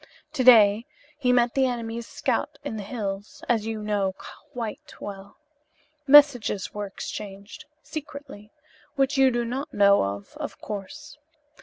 To 0.33 0.43
day 0.43 0.87
he 1.19 1.31
met 1.31 1.53
the 1.53 1.67
enemy's 1.67 2.07
scouts 2.07 2.57
in 2.63 2.75
the 2.75 2.81
hills, 2.81 3.43
as 3.47 3.67
you 3.67 3.83
know 3.83 4.15
quite 4.49 4.95
well. 4.99 5.37
Messages 6.07 6.73
were 6.73 6.87
exchanged, 6.87 7.65
secretly, 7.83 8.51
which 8.95 9.15
you 9.19 9.29
do 9.29 9.45
not 9.45 9.71
know 9.75 10.01
of, 10.03 10.35
of 10.37 10.59
course. 10.59 11.19